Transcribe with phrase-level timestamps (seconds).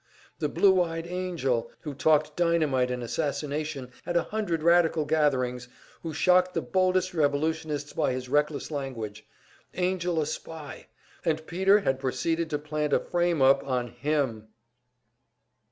[0.39, 5.67] The Blue eyed Angell, who talked dynamite and assassination at a hundred radical gatherings,
[6.01, 9.27] who shocked the boldest revolutionists by his reckless language
[9.75, 10.87] Angell a spy,
[11.23, 14.47] and Peter had proceeded to plant a "frame up" on him!